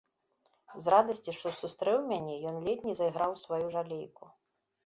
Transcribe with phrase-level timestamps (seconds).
[0.85, 4.23] З радасці, што сустрэў мяне, ён ледзь не зайграў у сваю жалейку.